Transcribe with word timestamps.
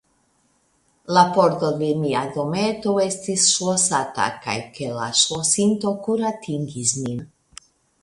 La 1.17 1.23
pordo 1.35 1.69
de 1.81 1.89
mia 2.05 2.23
dometo 2.39 2.95
estis 3.05 3.47
ŝlosata 3.53 4.27
kaj 4.49 4.59
ke 4.81 4.91
la 4.99 5.13
ŝlosinto 5.23 5.97
kuratingis 6.09 7.01
nin. 7.07 7.27